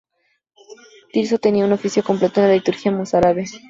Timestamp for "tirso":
1.11-1.37